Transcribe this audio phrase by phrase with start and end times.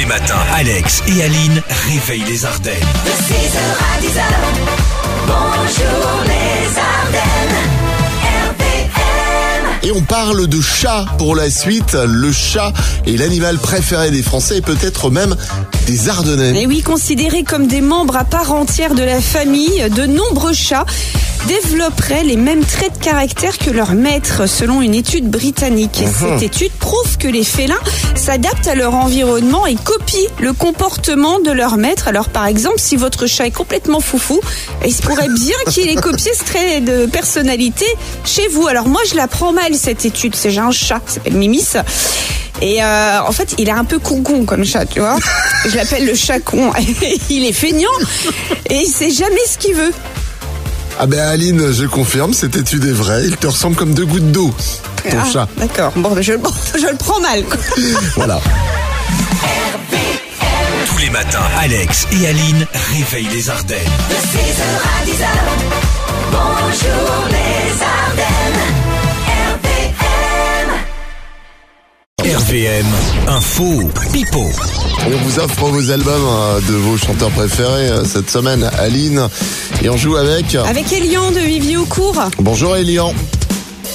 [0.00, 2.72] les matins, Alex et Aline réveillent les Ardennes.
[3.04, 4.22] De 6h à 10h,
[5.26, 7.56] bonjour les Ardennes,
[8.48, 9.78] RPM.
[9.82, 11.92] Et on parle de chat pour la suite.
[11.92, 12.72] Le chat
[13.06, 15.36] est l'animal préféré des Français et peut-être même
[15.86, 16.62] des Ardennais.
[16.62, 20.86] Et oui, considérés comme des membres à part entière de la famille, de nombreux chats
[21.46, 26.02] développeraient les mêmes traits de caractère que leur maître, selon une étude britannique.
[26.02, 27.80] Et cette étude prouve que les félins
[28.14, 32.08] s'adaptent à leur environnement et copient le comportement de leur maître.
[32.08, 34.40] Alors, par exemple, si votre chat est complètement foufou,
[34.84, 37.86] il se pourrait bien qu'il ait copié ce trait de personnalité
[38.24, 38.66] chez vous.
[38.66, 40.34] Alors, moi, je la prends mal, cette étude.
[40.34, 41.76] C'est j'ai un chat qui s'appelle Mimis.
[42.62, 45.16] Et euh, en fait, il est un peu con comme chat, tu vois.
[45.66, 46.72] Je l'appelle le chat con.
[47.30, 47.88] il est feignant
[48.68, 49.92] et il sait jamais ce qu'il veut.
[51.02, 53.22] Ah ben Aline, je confirme, cette étude est vraie.
[53.24, 54.54] Il te ressemble comme deux gouttes d'eau,
[55.10, 55.48] ton Ah, chat.
[55.56, 55.92] D'accord.
[55.96, 57.42] Bon, ben, je, bon, je le prends mal.
[57.44, 57.56] quoi.
[58.16, 58.38] Voilà.
[60.90, 63.78] Tous les matins, Alex et Aline réveillent les Ardennes.
[64.10, 65.26] De 6h à 10h,
[66.32, 68.60] bonjour les Ardennes.
[72.22, 72.86] RVM,
[73.28, 74.44] info, pipo.
[75.06, 79.26] On vous offre vos albums euh, de vos chanteurs préférés euh, cette semaine, Aline.
[79.82, 80.54] Et on joue avec...
[80.54, 82.22] Avec Elian de Viviocourt.
[82.38, 83.14] Bonjour Elian.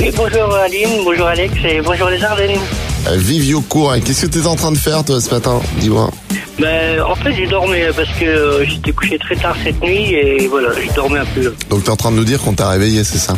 [0.00, 2.58] Oui, bonjour Aline, bonjour Alex et bonjour les Ardennes.
[3.06, 3.94] Euh, Vivio Court.
[3.94, 6.10] Et Qu'est-ce que tu es en train de faire toi ce matin Dis-moi?
[6.58, 10.48] Ben, en fait, j'ai dormi parce que euh, j'étais couché très tard cette nuit et
[10.48, 11.54] voilà, j'ai dormi un peu.
[11.70, 13.34] Donc tu es en train de nous dire qu'on t'a réveillé, c'est ça?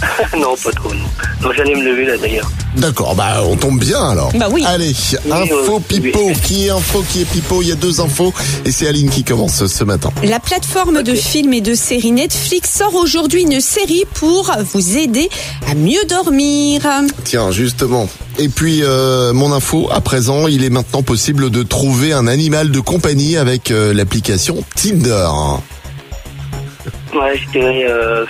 [0.38, 1.04] non, pas trop, non.
[1.42, 2.50] Donc j'allais me lever là d'ailleurs.
[2.76, 4.30] D'accord, bah on tombe bien alors.
[4.34, 4.64] Bah oui.
[4.66, 4.92] Allez,
[5.30, 6.18] info oui, pipo.
[6.26, 6.34] oui.
[6.44, 7.62] Qui est info, qui est pipo?
[7.62, 8.32] Il y a deux infos
[8.64, 10.10] et c'est Aline qui commence ce matin.
[10.22, 15.28] La plateforme de films et de séries Netflix sort aujourd'hui une série pour vous aider
[15.68, 16.82] à mieux dormir.
[17.24, 18.08] Tiens, justement.
[18.38, 22.70] Et puis euh, mon info, à présent, il est maintenant possible de trouver un animal
[22.70, 25.28] de compagnie avec euh, l'application Tinder.
[27.14, 28.24] Ouais, je dirais, euh,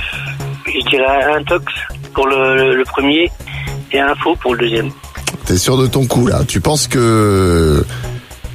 [0.73, 1.65] je dirais un tox
[2.15, 3.31] pour le, premier
[3.93, 4.91] et un faux pour le deuxième.
[5.47, 6.41] T'es sûr de ton coup là?
[6.47, 7.85] Tu penses que,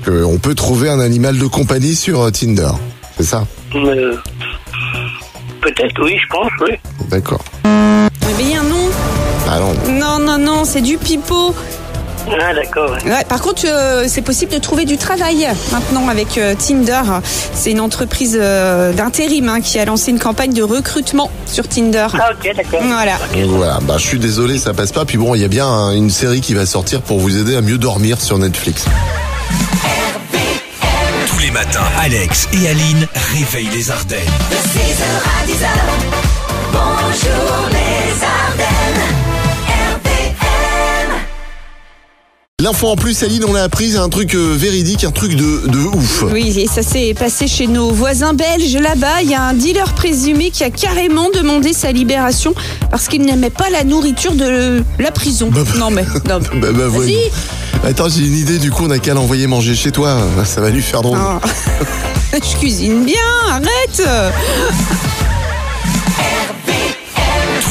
[0.04, 2.70] que on peut trouver un animal de compagnie sur euh, Tinder?
[3.18, 3.46] C'est ça?
[3.76, 4.16] Euh,
[5.62, 6.76] Peut-être, oui, je pense, oui.
[7.10, 7.44] D'accord.
[7.66, 8.90] Eh bien non,
[9.50, 9.74] Ah non.
[9.94, 11.56] non, non, non, c'est du pipeau.
[12.32, 12.92] Ah, d'accord.
[12.92, 13.12] ouais.
[13.12, 17.02] Ouais, par contre, euh, c'est possible de trouver du travail maintenant avec euh, Tinder.
[17.54, 22.08] C'est une entreprise euh, d'intérim hein, qui a lancé une campagne de recrutement sur Tinder.
[22.14, 22.82] Ah, ok, d'accord.
[22.84, 23.18] Voilà.
[23.34, 25.06] Donc voilà, bah je suis désolé, ça passe pas.
[25.06, 27.56] Puis bon, il y a bien hein, une série qui va sortir pour vous aider
[27.56, 28.86] à mieux dormir sur Netflix.
[31.28, 34.20] Tous les matins, Alex et Aline réveillent les Ardennes.
[42.64, 45.80] L'info en plus, Aline, on a appris un truc euh, véridique, un truc de, de
[45.80, 46.24] ouf.
[46.32, 48.78] Oui, et ça s'est passé chez nos voisins belges.
[48.78, 52.54] Là-bas, il y a un dealer présumé qui a carrément demandé sa libération
[52.90, 55.52] parce qu'il n'aimait pas la nourriture de la prison.
[55.78, 56.40] Non mais, non.
[56.54, 56.90] mais- Bah, bah, Vas-y.
[56.90, 57.18] voyons.
[57.84, 60.18] Attends, j'ai une idée, du coup, on a qu'à l'envoyer manger chez toi.
[60.46, 61.18] Ça va lui faire drôle.
[61.20, 61.42] Ah.
[62.34, 63.16] Je cuisine bien,
[63.52, 64.02] arrête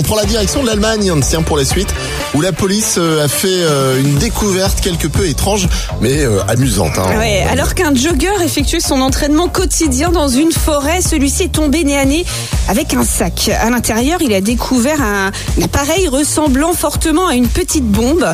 [0.00, 1.94] On prend la direction de l'Allemagne, tiens, pour la suite,
[2.32, 5.68] où la police euh, a fait euh, une découverte quelque peu étrange,
[6.00, 6.96] mais euh, amusante.
[6.96, 7.20] Hein.
[7.50, 12.06] Alors qu'un jogger effectuait son entraînement quotidien dans une forêt, celui-ci est tombé nez à
[12.06, 12.24] nez
[12.68, 13.50] avec un sac.
[13.60, 18.26] À l'intérieur, il a découvert un, appareil ressemblant fortement à une petite bombe.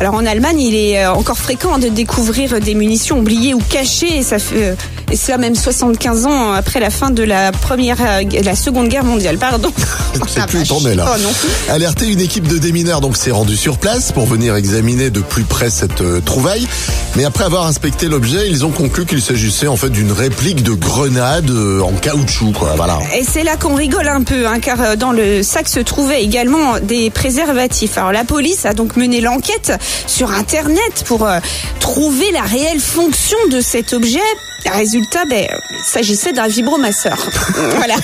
[0.00, 4.22] Alors en Allemagne, il est encore fréquent de découvrir des munitions oubliées ou cachées,
[5.10, 9.04] et cela même 75 ans après la fin de la première, euh, la seconde guerre
[9.04, 9.38] mondiale.
[9.38, 9.72] Pardon.
[10.28, 11.06] Sais Ah, plus où t'en es là.
[11.16, 11.70] Oh.
[11.70, 15.44] Alerté, une équipe de démineurs donc s'est rendue sur place pour venir examiner de plus
[15.44, 16.66] près cette euh, trouvaille.
[17.16, 20.72] Mais après avoir inspecté l'objet, ils ont conclu qu'il s'agissait en fait d'une réplique de
[20.72, 22.74] grenade euh, en caoutchouc, quoi.
[22.76, 22.98] Voilà.
[23.16, 26.78] Et c'est là qu'on rigole un peu, hein, car dans le sac se trouvaient également
[26.82, 27.98] des préservatifs.
[27.98, 29.72] Alors la police a donc mené l'enquête
[30.06, 31.38] sur Internet pour euh,
[31.80, 34.18] trouver la réelle fonction de cet objet.
[34.66, 34.74] Résultat,
[35.28, 37.16] ben, euh, il s'agissait d'un vibromasseur.
[37.76, 37.94] voilà.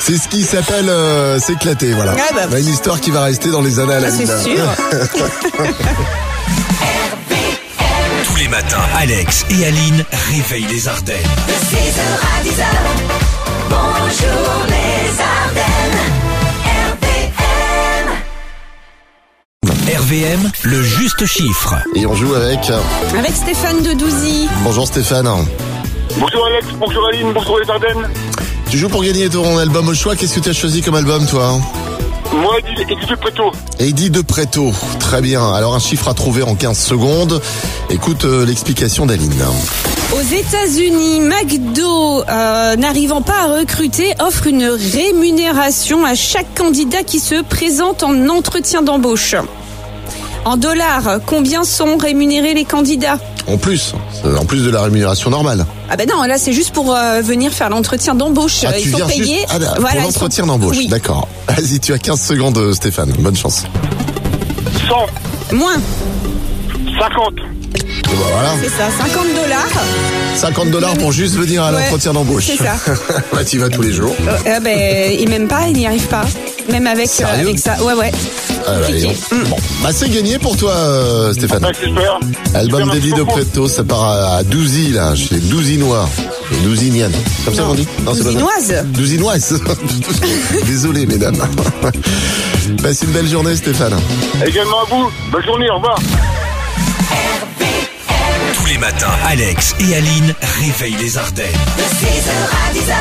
[0.00, 2.14] C'est ce qui s'appelle euh, s'éclater, voilà.
[2.18, 4.04] Ah bah, Bah, une histoire qui va rester dans les annales.
[4.06, 4.64] Ah, c'est sûr.
[8.24, 11.16] Tous les matins, Alex et Aline réveillent les Ardennes.
[11.46, 12.64] De 6h à 10h,
[20.64, 21.74] le juste chiffre.
[21.94, 22.70] Et on joue avec.
[22.70, 22.78] euh,
[23.18, 24.48] Avec Stéphane de Douzy.
[24.62, 25.28] Bonjour Stéphane.
[26.18, 28.08] Bonjour Alex, bonjour Aline, bonjour les Ardennes.
[28.68, 30.16] Tu joues pour gagner ton album au choix.
[30.16, 31.58] Qu'est-ce que tu as choisi comme album, toi
[32.32, 33.52] Moi, Eddie de Préto.
[33.78, 34.72] Eddie de Preto.
[34.98, 35.52] Très bien.
[35.52, 37.40] Alors, un chiffre à trouver en 15 secondes.
[37.88, 39.32] Écoute euh, l'explication d'Aline.
[40.12, 47.20] Aux États-Unis, McDo, euh, n'arrivant pas à recruter, offre une rémunération à chaque candidat qui
[47.20, 49.34] se présente en entretien d'embauche.
[50.44, 53.94] En dollars, combien sont rémunérés les candidats En plus,
[54.38, 55.66] en plus de la rémunération normale.
[55.90, 58.64] Ah ben non, là c'est juste pour euh, venir faire l'entretien d'embauche.
[58.66, 59.24] Ah, ils sont payés.
[59.40, 60.76] juste ah, là, Voilà, pour ils l'entretien sont- d'embauche.
[60.78, 60.88] Oui.
[60.88, 61.28] D'accord.
[61.48, 63.12] Vas-y, tu as 15 secondes, euh, Stéphane.
[63.18, 63.64] Bonne chance.
[64.88, 65.74] 100, Moins,
[66.98, 67.34] 50,
[67.76, 68.50] Et ben voilà.
[68.62, 69.66] c'est ça, 50 dollars.
[70.36, 72.44] 50 dollars pour juste venir à Ouais, l'entretien d'embauche.
[72.46, 72.76] c'est ça.
[73.32, 74.14] bah, tu y vas tous les jours.
[74.46, 74.76] Euh, ben,
[75.18, 76.24] et même pas, il n'y arrive pas.
[76.70, 77.82] Même avec, euh, Sérieux avec ça.
[77.82, 78.12] Ouais, ouais.
[78.66, 79.16] Ah, bah, donc.
[79.48, 81.60] Bon, bah, c'est gagné pour toi, euh, Stéphane.
[81.60, 82.18] bah, super.
[82.54, 83.22] Album Super, d'Eddie de.
[83.22, 86.08] Preto, ça part à, à Douzy, là, chez Douzinois.
[86.52, 87.12] Et Douzinienne.
[87.44, 88.24] Comme ça qu'on dit Non, c'est.
[88.24, 88.84] Douzinoise.
[88.86, 89.60] Douzinoise.
[90.66, 91.36] Désolé, mesdames.
[92.82, 93.94] Passe une belle journée, Stéphane.
[94.46, 95.96] Également à vous, bonne journée, au revoir.
[98.54, 101.46] Tous les matins, Alex et Aline réveillent les Ardennes.
[101.76, 102.94] De 6h à 10h,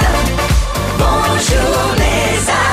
[0.97, 2.68] bonjour les Ardennes,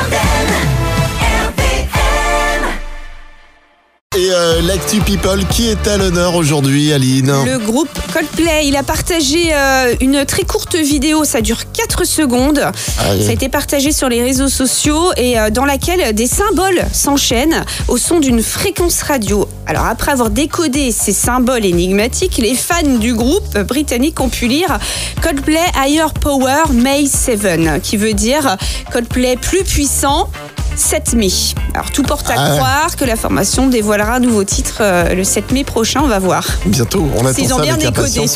[4.17, 8.83] Et euh, l'actu people, qui est à l'honneur aujourd'hui, Aline Le groupe Coldplay, il a
[8.83, 12.59] partagé euh, une très courte vidéo, ça dure 4 secondes.
[12.59, 13.23] Aïe.
[13.23, 17.63] Ça a été partagé sur les réseaux sociaux et euh, dans laquelle des symboles s'enchaînent
[17.89, 19.47] au son d'une fréquence radio.
[19.67, 24.79] Alors après avoir décodé ces symboles énigmatiques, les fans du groupe britannique ont pu lire
[25.21, 28.57] Coldplay Higher Power May 7, qui veut dire
[28.91, 30.31] Coldplay plus puissant
[30.77, 31.29] 7 mai.
[31.75, 32.57] Alors tout porte à Ah ouais.
[32.57, 36.19] croire que la formation dévoilera un nouveau titre euh, le 7 mai prochain, on va
[36.19, 36.45] voir.
[36.67, 38.21] Bientôt, on attend Ils ont ça bien avec décodé.
[38.21, 38.27] ouais.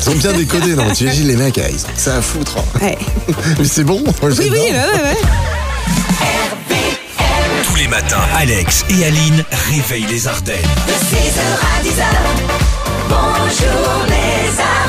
[0.00, 2.56] Ils ont bien décodé, non Tu imagines les mecs, ils ont ça à foutre.
[2.82, 2.98] Ouais.
[3.58, 5.16] Mais c'est bon, moi, Oui, oui, ouais, ouais, ouais.
[7.64, 10.56] Tous les matins, Alex et Aline réveillent les Ardennes.
[10.86, 12.04] De 6h à 10h,
[13.08, 14.83] bonjour les Ardennes,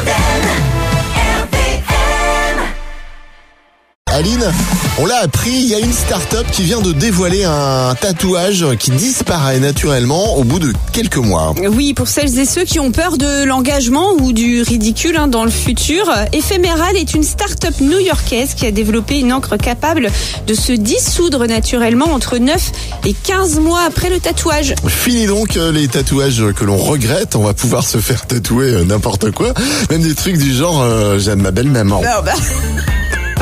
[4.15, 4.49] Aline,
[4.97, 8.91] on l'a appris, il y a une start-up qui vient de dévoiler un tatouage qui
[8.91, 11.53] disparaît naturellement au bout de quelques mois.
[11.69, 15.43] Oui, pour celles et ceux qui ont peur de l'engagement ou du ridicule hein, dans
[15.43, 20.07] le futur, Ephemeral est une start-up new-yorkaise qui a développé une encre capable
[20.47, 22.71] de se dissoudre naturellement entre 9
[23.05, 24.75] et 15 mois après le tatouage.
[24.87, 28.85] Fini donc euh, les tatouages que l'on regrette, on va pouvoir se faire tatouer euh,
[28.85, 29.53] n'importe quoi,
[29.89, 32.01] même des trucs du genre euh, j'aime ma belle-maman.
[32.01, 32.31] Non, bah...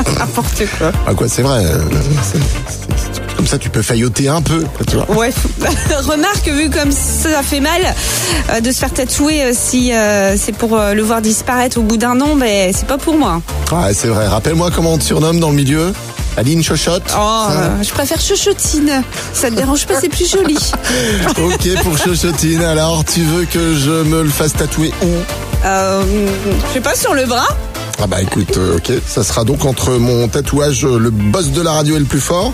[0.18, 0.92] N'importe quoi.
[1.06, 1.64] Ah quoi, c'est vrai.
[1.64, 1.78] euh,
[3.36, 5.10] Comme ça, tu peux failloter un peu, tu vois.
[5.12, 5.30] Ouais,
[6.08, 7.80] remarque, vu comme ça fait mal
[8.50, 11.96] euh, de se faire tatouer, euh, si euh, c'est pour le voir disparaître au bout
[11.96, 13.40] d'un an, ben c'est pas pour moi.
[13.72, 14.26] Ah, c'est vrai.
[14.28, 15.92] Rappelle-moi comment on te surnomme dans le milieu.
[16.36, 17.04] Aline Chochotte.
[17.16, 19.02] Oh, Ça je préfère Chochotine.
[19.32, 20.58] Ça te dérange pas, c'est plus joli.
[21.38, 22.62] Ok pour Chochotine.
[22.62, 25.06] Alors, tu veux que je me le fasse tatouer où?
[25.64, 26.02] Euh,
[26.68, 27.46] je sais pas, sur le bras
[28.02, 28.92] Ah bah écoute, euh, ok.
[29.06, 32.20] Ça sera donc entre mon tatouage euh, le boss de la radio est le plus
[32.20, 32.52] fort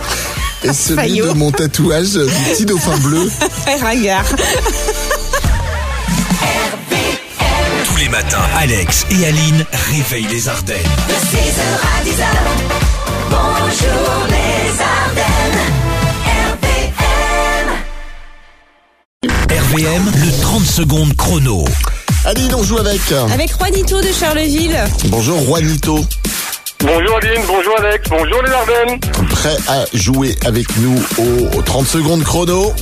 [0.62, 1.26] et celui Fayot.
[1.28, 3.28] de mon tatouage euh, du petit dauphin bleu.
[3.80, 4.24] Ringard.
[7.84, 10.76] Tous les matins, Alex et Aline réveillent les Ardennes.
[11.08, 12.26] De 6h à 10h,
[13.30, 15.60] bonjour les Ardennes.
[19.72, 21.64] RVM, le 30 secondes chrono.
[22.24, 23.00] Aline, on joue avec.
[23.32, 24.78] Avec Juanito de Charleville.
[25.06, 26.04] Bonjour Juanito.
[26.80, 29.00] Bonjour Aline, bonjour Alex, bonjour les Ardennes.
[29.30, 32.72] Prêt à jouer avec nous au, au 30 secondes chrono?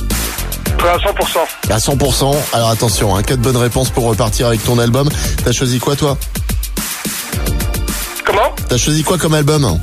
[0.77, 1.71] Prêt à 100%.
[1.73, 2.35] à 100%.
[2.53, 5.09] Alors attention, hein, quatre bonnes réponses pour repartir avec ton album.
[5.43, 6.17] T'as choisi quoi toi?
[8.25, 8.53] Comment?
[8.69, 9.79] T'as choisi quoi comme album?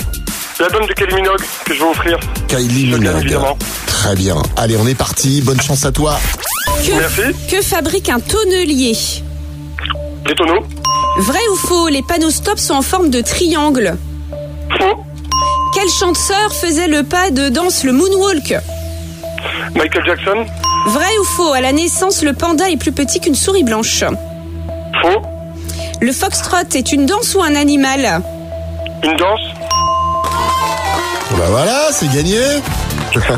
[0.61, 2.19] L'album de Kelly Minogue que je vais offrir.
[2.49, 3.21] Kylie Bien Minogue.
[3.23, 3.59] évidemment.
[3.87, 4.37] Très bien.
[4.57, 5.43] Allez, on est parti.
[5.43, 6.19] Bonne chance à toi.
[6.87, 7.23] Que, Merci.
[7.51, 8.97] que fabrique un tonnelier?
[10.29, 10.63] Les tonneaux.
[11.19, 13.97] Vrai ou faux, les panneaux stop sont en forme de triangle.
[14.77, 14.97] Faux.
[15.73, 18.55] Quel chanteur faisait le pas de danse, le moonwalk
[19.77, 20.45] Michael Jackson.
[20.87, 24.03] Vrai ou faux, à la naissance, le panda est plus petit qu'une souris blanche.
[25.03, 25.23] Faux.
[26.01, 28.23] Le foxtrot est une danse ou un animal
[29.05, 29.41] Une danse.
[31.33, 32.41] Bah voilà, c'est gagné.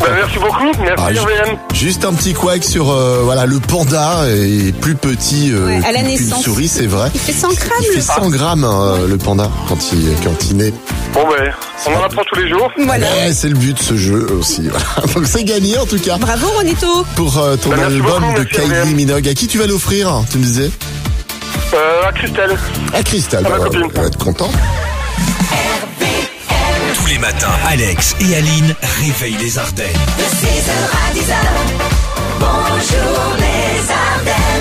[0.01, 0.71] Bah, merci beaucoup.
[0.83, 1.75] Merci Ah.
[1.75, 5.93] Juste un petit couac sur euh, voilà le panda est plus petit euh, Ouais, à
[5.93, 6.01] la
[6.43, 7.11] souris, c'est vrai.
[7.15, 7.69] Il fait 100 grammes.
[7.83, 10.73] Il fait 100 grammes euh, le panda quand il quand il naît.
[11.15, 11.53] Bon ben,
[11.87, 12.71] on en apprend tous les jours.
[12.85, 13.07] Voilà.
[13.27, 14.69] Eh, c'est le but de ce jeu aussi.
[14.69, 15.13] Voilà.
[15.15, 18.39] Donc c'est gagné en tout cas Bravo Juanito pour euh, ton Bah, merci album beaucoup,
[18.41, 18.95] de Kylie.
[18.95, 19.29] Minogue.
[19.29, 20.71] À qui tu vas l'offrir Tu me disais?
[21.75, 22.59] Euh, à Christelle.
[22.95, 23.83] À Cristal, Ah, ma bah, copine.
[23.95, 24.51] on va être content.
[27.09, 29.87] Tous les matins, Alex et Aline réveillent les Ardennes.
[30.19, 31.37] De 6h à 10h,
[32.39, 34.58] bonjour les